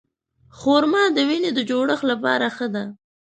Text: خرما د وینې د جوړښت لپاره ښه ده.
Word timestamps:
خرما 0.57 1.03
د 1.15 1.17
وینې 1.29 1.51
د 1.53 1.59
جوړښت 1.69 2.05
لپاره 2.11 2.45
ښه 2.55 2.67
ده. 2.73 2.83